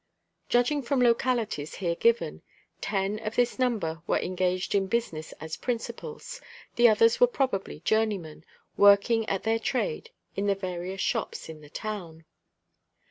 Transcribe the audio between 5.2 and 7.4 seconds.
as principals, the others were